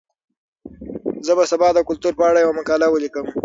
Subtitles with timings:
[1.25, 3.25] زه به سبا د کلتور په اړه یوه مقاله ولیکم.